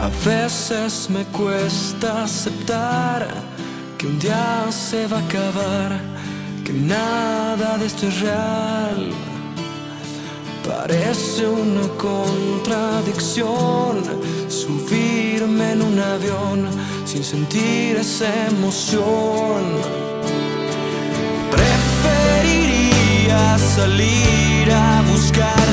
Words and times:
A 0.00 0.08
veces 0.24 1.10
me 1.10 1.24
cuesta 1.24 2.22
aceptar 2.22 3.26
que 3.98 4.06
un 4.06 4.16
día 4.20 4.66
se 4.70 5.08
va 5.08 5.18
a 5.18 5.20
acabar, 5.20 6.00
que 6.64 6.72
nada 6.72 7.76
de 7.78 7.86
esto 7.86 8.06
es 8.06 8.20
real. 8.20 9.10
Parece 10.64 11.48
una 11.48 11.88
contradicción 11.96 14.04
subirme 14.48 15.72
en 15.72 15.82
un 15.82 15.98
avión 15.98 16.68
sin 17.04 17.24
sentir 17.24 17.96
esa 17.96 18.46
emoción. 18.46 19.64
Preferiría 21.50 23.58
salir 23.58 24.72
a 24.72 25.02
buscar. 25.10 25.67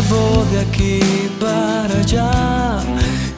de 0.00 0.60
aquí 0.60 1.00
para 1.40 1.92
allá 1.98 2.78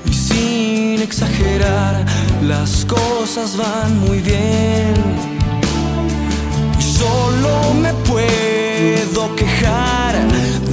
y 0.04 0.12
sin 0.12 1.00
exagerar 1.00 2.04
las 2.42 2.84
cosas 2.84 3.56
van 3.56 3.98
muy 4.00 4.18
bien. 4.20 4.92
Y 6.78 6.82
solo 6.82 7.72
me 7.80 7.94
puedo 8.04 9.34
quejar 9.36 10.14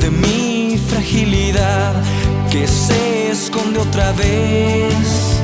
de 0.01 0.11
mi 0.11 0.77
fragilidad 0.89 1.93
que 2.51 2.67
se 2.67 3.31
esconde 3.31 3.79
otra 3.79 4.11
vez. 4.11 5.36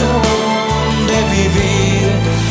razón 0.00 1.06
de 1.06 1.18
vivir. 1.34 2.49